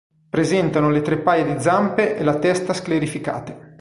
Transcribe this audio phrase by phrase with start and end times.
[0.31, 3.69] Presentano le tre paia di zampe e la testa sclerificate.